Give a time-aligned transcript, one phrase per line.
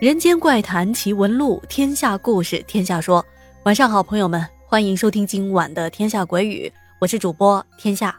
[0.00, 3.24] 人间怪谈奇闻录，天下故事天下说。
[3.64, 8.16] 晚上好，朋友们，欢迎收听今晚的《天下鬼语》，我是主播天下。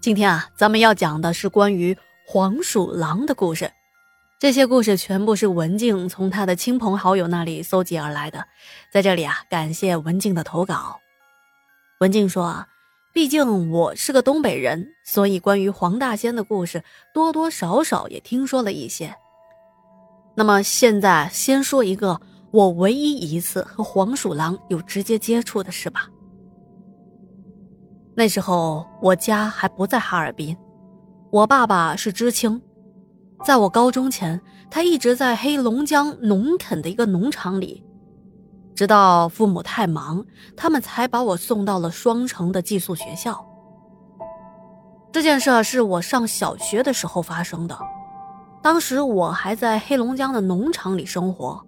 [0.00, 1.94] 今天啊，咱们要讲的是关于
[2.26, 3.70] 黄鼠狼的故事。
[4.38, 8.46] 这些故事全部是文静从他的亲朋好友那里搜集而来的。
[8.90, 10.98] 在这里啊，感谢文静的投稿。
[12.00, 12.66] 文静说啊，
[13.12, 19.14] 毕竟我是个东北人，所以关于黄大仙的故事多多少少也听说了一些。
[20.38, 22.20] 那么现在先说一个
[22.52, 26.08] 我唯一一次和黄鼠狼有直接接触的事吧。
[28.14, 30.56] 那时候我家还不在哈尔滨，
[31.32, 32.62] 我爸爸是知青，
[33.44, 37.84] 在我高中前，他一直在黑龙江农垦的一个农场里，
[38.76, 40.24] 直到父母太忙，
[40.56, 43.44] 他们才把我送到了双城的寄宿学校。
[45.10, 47.76] 这件事是我上小学的时候发生的。
[48.68, 51.58] 当时我还在黑龙江的农场里生活，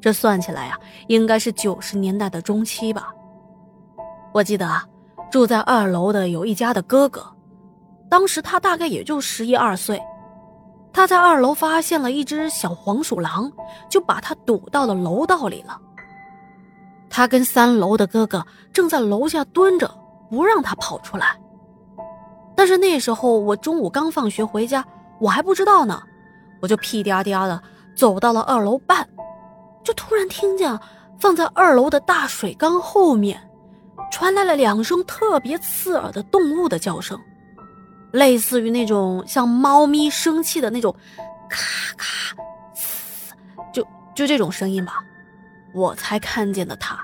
[0.00, 3.12] 这算起来呀，应该是九十年代的中期吧。
[4.32, 4.86] 我记得啊，
[5.28, 7.26] 住在二楼的有一家的哥哥，
[8.08, 10.00] 当时他大概也就十一二岁，
[10.92, 13.50] 他在二楼发现了一只小黄鼠狼，
[13.90, 15.76] 就把它堵到了楼道里了。
[17.10, 19.92] 他跟三楼的哥哥正在楼下蹲着，
[20.30, 21.36] 不让他跑出来。
[22.54, 24.86] 但是那时候我中午刚放学回家，
[25.18, 26.00] 我还不知道呢。
[26.60, 27.62] 我就屁颠颠的
[27.94, 29.08] 走到了二楼半，
[29.84, 30.78] 就突然听见
[31.18, 33.40] 放在二楼的大水缸后面
[34.10, 37.18] 传来了两声特别刺耳的动物的叫声，
[38.12, 40.94] 类似于那种像猫咪生气的那种
[41.48, 42.36] 咔咔
[42.74, 43.34] 嘶，
[43.72, 44.94] 就就这种声音吧。
[45.74, 46.98] 我才看见的他，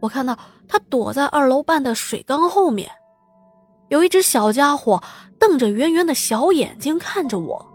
[0.00, 2.90] 我看到他躲在二楼半的水缸后面，
[3.88, 5.02] 有一只小家伙
[5.38, 7.69] 瞪着圆圆的小眼睛看着我。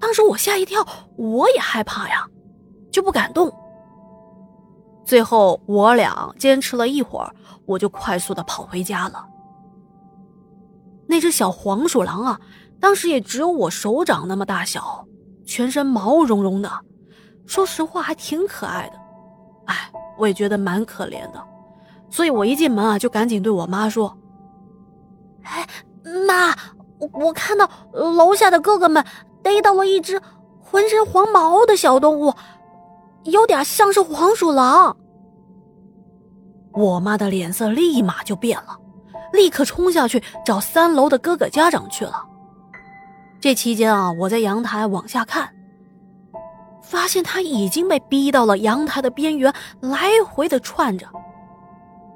[0.00, 0.84] 当时我吓一跳，
[1.16, 2.26] 我也害怕呀，
[2.90, 3.52] 就不敢动。
[5.04, 7.30] 最后我俩坚持了一会儿，
[7.66, 9.26] 我就快速的跑回家了。
[11.06, 12.40] 那只小黄鼠狼啊，
[12.80, 15.04] 当时也只有我手掌那么大小，
[15.44, 16.70] 全身毛茸茸的，
[17.46, 18.98] 说实话还挺可爱的。
[19.66, 21.44] 哎，我也觉得蛮可怜的，
[22.08, 24.16] 所以我一进门啊，就赶紧对我妈说
[25.42, 25.66] ：“哎，
[26.26, 26.54] 妈，
[26.98, 29.04] 我我看到楼下的哥哥们。”
[29.42, 30.20] 逮到了一只
[30.60, 32.32] 浑身黄毛的小动物，
[33.24, 34.96] 有点像是黄鼠狼。
[36.72, 38.78] 我妈的脸色立马就变了，
[39.32, 42.24] 立刻冲下去找三楼的哥哥家长去了。
[43.40, 45.52] 这期间啊，我在阳台往下看，
[46.82, 51.06] 发现他已经被逼到了阳台的边缘，来回的窜着。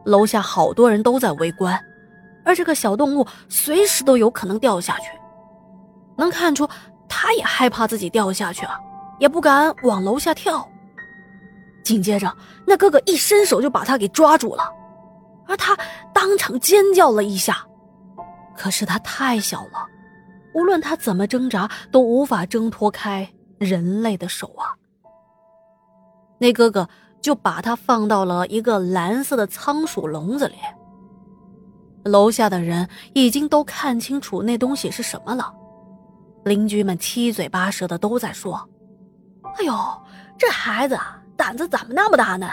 [0.04, 1.80] 楼下好多人都在围观，
[2.44, 5.08] 而这个小动物随时都有可能掉下去，
[6.16, 6.68] 能看出。
[7.24, 8.78] 他也害怕自己掉下去啊，
[9.18, 10.68] 也不敢往楼下跳。
[11.82, 12.30] 紧接着，
[12.66, 14.70] 那哥哥一伸手就把他给抓住了，
[15.46, 15.74] 而他
[16.12, 17.64] 当场尖叫了一下。
[18.54, 19.88] 可是他太小了，
[20.54, 24.76] 无论他怎么挣扎，都无法挣脱开人类的手啊。
[26.36, 26.86] 那哥哥
[27.22, 30.56] 就把他放到了一个蓝色的仓鼠笼子里。
[32.04, 35.54] 楼下的人已经都看清楚那东西是什么了。
[36.44, 38.68] 邻居们七嘴八舌的都在说
[39.56, 39.74] ：“哎呦，
[40.36, 40.98] 这孩子
[41.36, 42.48] 胆子怎么那么大呢？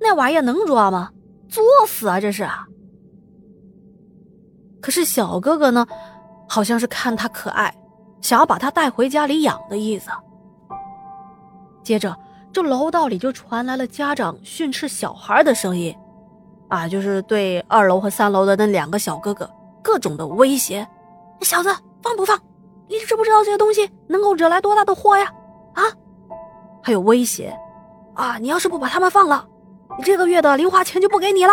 [0.00, 1.10] 那玩意儿能抓吗？
[1.48, 2.20] 作死啊！
[2.20, 2.46] 这是。”
[4.80, 5.86] 可是小哥哥呢，
[6.48, 7.72] 好像是看他可爱，
[8.20, 10.10] 想要把他带回家里养的意思。
[11.84, 12.16] 接着，
[12.52, 15.94] 这楼道里就传来了家长训斥小孩的声音，
[16.68, 19.48] 啊，就是对二楼和三楼的那两个小哥哥
[19.82, 20.86] 各种的威胁
[21.42, 21.70] ：“小子，
[22.02, 22.40] 放不放？”
[22.90, 25.32] 你知不知道这些东西能够惹来多大的祸呀？
[25.74, 25.82] 啊，
[26.82, 27.56] 还有威胁，
[28.14, 29.46] 啊，你要是不把他们放了，
[29.96, 31.52] 你这个月的零花钱就不给你了。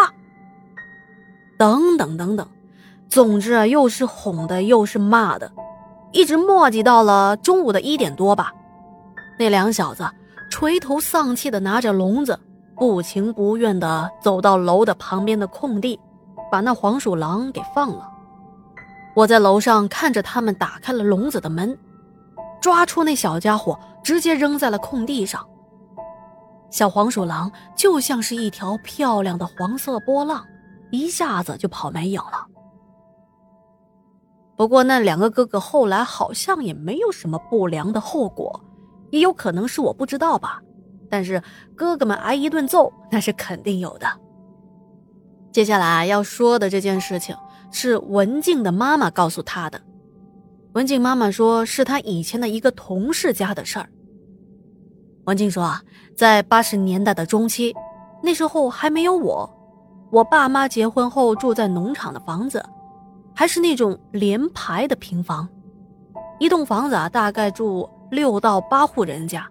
[1.60, 2.48] 等等等等，
[3.08, 5.52] 总之啊，又是哄的，又是骂的，
[6.12, 8.52] 一直磨叽到了中午的一点多吧。
[9.38, 10.04] 那两小子
[10.50, 12.40] 垂头丧气的拿着笼子，
[12.76, 16.00] 不情不愿的走到楼的旁边的空地，
[16.52, 18.10] 把那黄鼠狼给放了。
[19.18, 21.76] 我在楼上看着他们打开了笼子的门，
[22.62, 25.44] 抓出那小家伙，直接扔在了空地上。
[26.70, 30.46] 小黄鼠狼就像是一条漂亮的黄色波浪，
[30.92, 32.46] 一下子就跑没影了。
[34.56, 38.64] 不过那两个哥哥后来好像也没有什么不良的后果，
[39.10, 40.62] 也有可能是我不知道吧。
[41.10, 41.42] 但是
[41.76, 44.08] 哥哥们挨一顿揍那是肯定有的。
[45.52, 47.36] 接下来要说的这件事情。
[47.72, 49.82] 是文静的妈妈告诉他的。
[50.74, 53.90] 文静妈妈说，是他以前的一个同事家的事儿。
[55.26, 55.82] 文静说啊，
[56.16, 57.76] 在八十年代的中期，
[58.22, 59.50] 那时候还没有我，
[60.12, 62.64] 我爸妈结婚后住在农场的房子，
[63.36, 65.50] 还是那种连排的平房，
[66.40, 69.46] 一栋房子啊，大概住六到八户人家，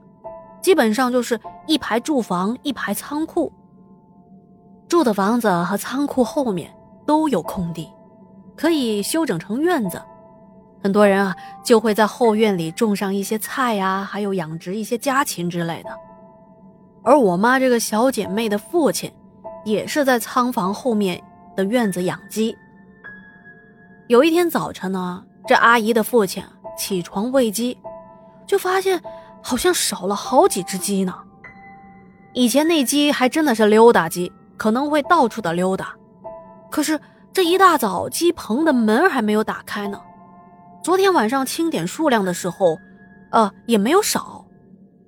[0.62, 3.52] 基本上就是一排住房，一排仓库。
[4.88, 6.72] 住的房子和仓库后面
[7.04, 7.88] 都有空地，
[8.56, 10.00] 可以修整成院子。
[10.82, 15.90] 很多人啊，就会在后院里种上一些菜呀，还有养殖一些家禽之类的。
[17.02, 19.12] 而我妈这个小姐妹的父亲，
[19.64, 21.22] 也是在仓房后面
[21.54, 22.56] 的院子养鸡。
[24.08, 26.42] 有一天早晨呢，这阿姨的父亲
[26.78, 27.76] 起床喂鸡，
[28.46, 29.00] 就发现
[29.42, 31.14] 好像少了好几只鸡呢。
[32.32, 34.32] 以前那鸡还真的是溜达鸡。
[34.58, 35.94] 可能会到处的溜达，
[36.70, 36.98] 可是
[37.36, 40.00] 这一大早鸡棚的门还没有打开呢。
[40.82, 42.78] 昨天晚上清点数量的时候，
[43.30, 44.46] 呃，也没有少。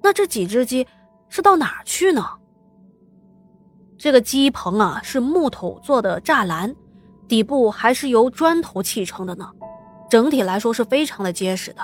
[0.03, 0.87] 那这几只鸡
[1.31, 2.23] 是到哪儿去呢？
[3.97, 6.77] 这个鸡棚啊是木头做的栅栏，
[7.27, 9.51] 底部还是由砖头砌成的呢，
[10.11, 11.81] 整体来说是非常的结实的。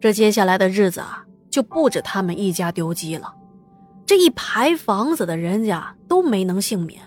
[0.00, 3.34] 这接下来的日子啊，就不止他们一家丢鸡了。
[4.06, 7.02] 这一排房子的人家都没能幸免。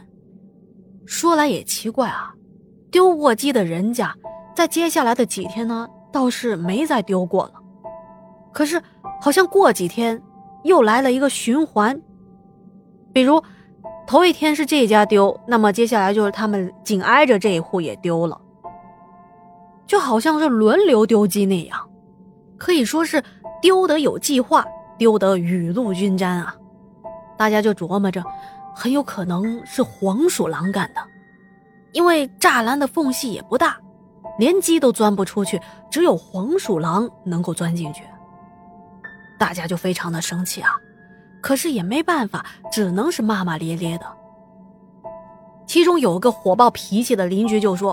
[1.06, 2.34] 说来也奇怪啊，
[2.92, 4.14] 丢过鸡的人家，
[4.54, 7.54] 在接下来的几天呢，倒是没再丢过了。
[8.52, 8.82] 可是
[9.22, 10.22] 好像过几天
[10.64, 12.00] 又来了一个循环，
[13.14, 13.42] 比如
[14.06, 18.40] 头一天是这家丢，那么接下来就是他们紧挨着这一户也丢了，
[19.88, 21.90] 就好像是轮流丢鸡那样，
[22.58, 23.24] 可以说是
[23.62, 24.66] 丢得有计划，
[24.98, 26.54] 丢得雨露均沾啊。
[27.38, 28.22] 大家就琢磨着，
[28.76, 31.02] 很有可能是黄鼠狼干的，
[31.94, 33.78] 因为栅栏的缝隙也不大，
[34.38, 35.60] 连鸡都钻不出去，
[35.90, 38.04] 只有黄鼠狼能够钻进去。
[39.38, 40.76] 大家就非常的生气啊，
[41.42, 44.06] 可是也没办法，只能是骂骂咧咧的。
[45.66, 47.92] 其中有个火爆脾气的邻居就说：“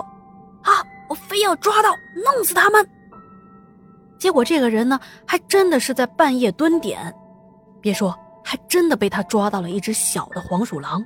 [0.63, 1.89] 啊，我非要抓到，
[2.25, 2.87] 弄死他们！”
[4.19, 7.13] 结果这个人呢，还真的是在半夜蹲点，
[7.81, 8.17] 别说。
[8.41, 11.05] 还真的被他抓到了一只小的黄鼠狼，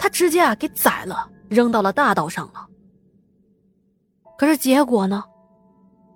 [0.00, 2.66] 他直接啊给宰了，扔到了大道上了。
[4.38, 5.22] 可是结果呢？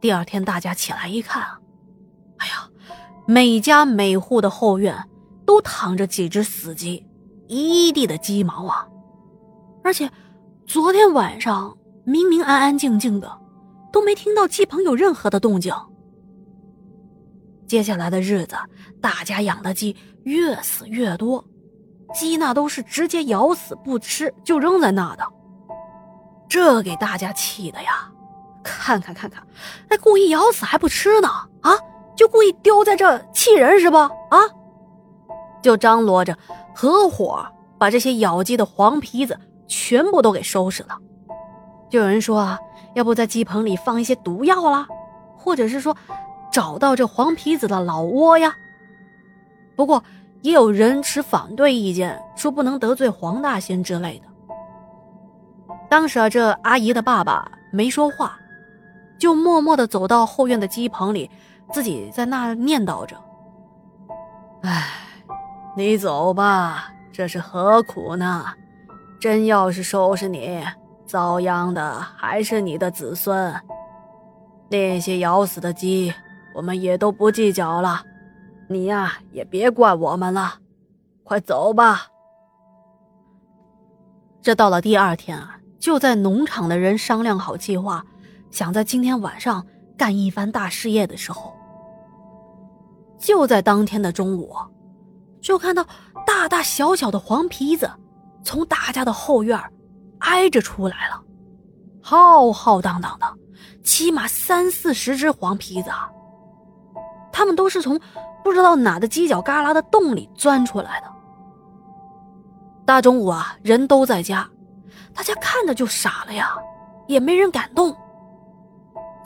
[0.01, 1.43] 第二天大家起来一看，
[2.39, 2.69] 哎呀，
[3.27, 4.97] 每家每户的后院
[5.45, 7.07] 都躺着几只死鸡，
[7.49, 8.87] 一地的鸡毛啊！
[9.83, 10.11] 而且
[10.67, 13.41] 昨天晚上明明安安静静的，
[13.93, 15.75] 都没听到鸡棚有任何的动静。
[17.67, 18.57] 接下来的日子，
[19.01, 21.43] 大家养的鸡越死越多，
[22.15, 25.27] 鸡那都是直接咬死不吃就扔在那的，
[26.49, 28.09] 这给大家气的呀！
[28.63, 29.43] 看看看看，
[29.91, 31.29] 还故意咬死还不吃呢？
[31.61, 31.77] 啊，
[32.17, 34.11] 就故意丢在这气人是吧？
[34.31, 34.39] 啊，
[35.61, 36.39] 就张罗着
[36.75, 37.45] 合伙
[37.77, 40.97] 把这些咬鸡的黄皮子全部都给收拾了。
[41.91, 42.59] 就有人说啊，
[42.95, 44.87] 要不在鸡棚里放一些毒药啦，
[45.37, 45.97] 或者是说。
[46.53, 48.55] 找到这黄皮子的老窝呀！
[49.75, 50.05] 不过
[50.45, 54.27] 也有人持反对意见，说不能得罪黄大仙之类的。
[55.89, 58.39] 当时啊，这阿姨的爸爸没说话，
[59.19, 61.31] 就默默的走到后院的鸡棚里，
[61.73, 63.17] 自己在那念叨着
[64.61, 64.85] ：“哎，
[65.75, 68.45] 你走吧，这是何苦呢？
[69.19, 70.63] 真要是收拾你，
[71.07, 73.55] 遭殃的还是你的子孙。
[74.69, 76.13] 那些咬死的鸡。”
[76.55, 78.01] 我们也都不计较了，
[78.69, 80.55] 你呀也别怪我们了，
[81.23, 82.07] 快走吧。
[84.41, 88.05] 这到了第二天啊，就在农场的人商量好计划，
[88.51, 89.67] 想在今天晚上
[89.97, 91.55] 干一番大事业的时候，
[93.19, 94.55] 就在当天的中午，
[95.41, 95.87] 就看到
[96.27, 97.91] 大大小小的黄皮子
[98.43, 99.59] 从大家的后院
[100.19, 101.23] 挨着出来了，
[102.03, 103.27] 浩浩荡荡的，
[103.83, 106.11] 起码三四十只黄皮子啊。
[107.45, 108.01] 他们都是从
[108.43, 111.07] 不知道哪的犄角旮旯的洞里钻出来的。
[112.87, 114.49] 大中午啊，人都在家，
[115.13, 116.57] 大家看着就傻了呀，
[117.07, 117.95] 也没人敢动。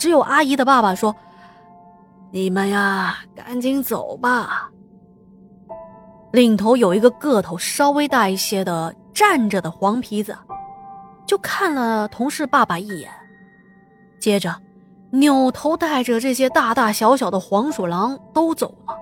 [0.01, 1.15] 只有阿姨的爸爸说
[2.33, 4.69] ：“你们呀，赶紧走吧。”
[6.35, 10.37] 领头有一个个头稍微大一些的站着的黄皮子，
[11.25, 13.09] 就看了同事爸爸一眼，
[14.19, 14.53] 接着。
[15.11, 18.95] 扭头带着这些大大小小的黄鼠狼都走了。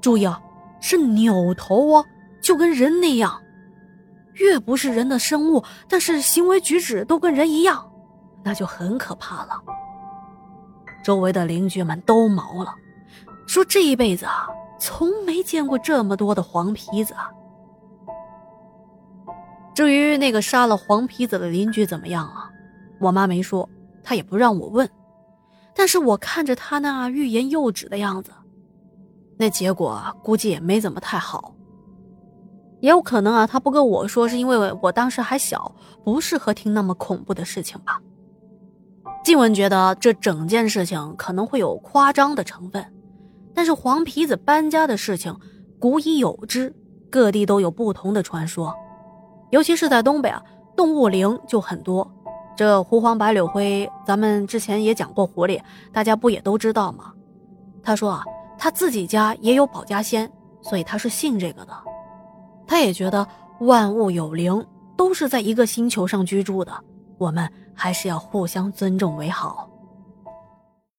[0.00, 0.40] 注意啊，
[0.80, 2.04] 是扭头哦，
[2.40, 3.40] 就跟人那样。
[4.34, 7.90] 越不是人的生物，但是行为举止都跟人一样，
[8.42, 9.62] 那就很可怕了。
[11.02, 12.74] 周围的邻居们都毛了，
[13.46, 14.48] 说这一辈子啊，
[14.78, 17.14] 从没见过这么多的黄皮子。
[17.14, 17.30] 啊
[19.74, 22.50] 至于那个杀了黄皮子的邻居怎么样啊？
[22.98, 23.68] 我妈没说，
[24.02, 24.88] 她也不让我问。
[25.76, 28.32] 但是我看着他那欲言又止的样子，
[29.36, 31.52] 那结果估计也没怎么太好。
[32.80, 38.00] 也有可能啊，他不跟我说，是因为我当时还小，不适合听那么恐怖的事情吧。
[39.22, 42.84] 静文觉得这整件事情可能会有夸张的成分，
[43.54, 45.34] 但是黄皮子搬家的事情
[45.78, 46.74] 古已有之，
[47.10, 48.74] 各地都有不同的传说，
[49.50, 50.42] 尤其是在东北啊，
[50.76, 52.10] 动物灵就很多。
[52.56, 55.60] 这狐黄白柳灰，咱们之前也讲过狐狸，
[55.92, 57.12] 大家不也都知道吗？
[57.82, 58.24] 他说啊，
[58.58, 60.30] 他自己家也有保家仙，
[60.62, 61.72] 所以他是信这个的。
[62.66, 63.26] 他也觉得
[63.60, 66.72] 万物有灵，都是在一个星球上居住的，
[67.18, 69.65] 我们还是要互相尊重为好。